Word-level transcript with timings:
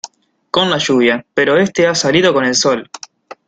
con 0.49 0.67
la 0.71 0.79
lluvia, 0.79 1.23
pero 1.35 1.59
este 1.59 1.85
ha 1.85 1.93
salido 1.93 2.33
con 2.33 2.43
el 2.43 2.55
sol 2.55 2.89